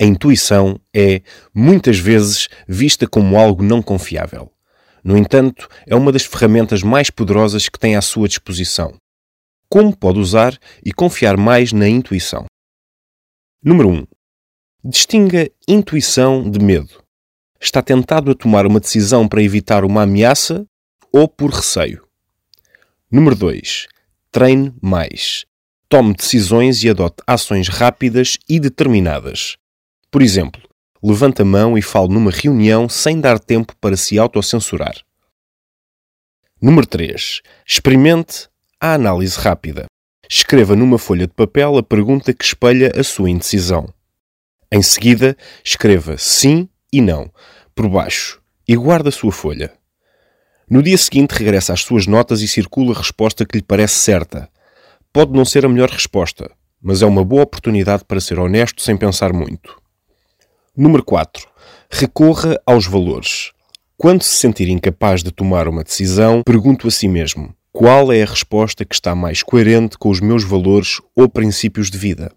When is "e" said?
10.84-10.92, 26.84-26.88, 28.48-28.60, 31.76-31.82, 46.92-47.00, 48.66-48.74, 52.42-52.48